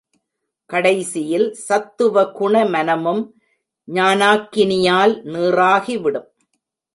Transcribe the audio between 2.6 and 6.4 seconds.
மனமும் ஞானாக்கினியால் நீறாகி விடும்.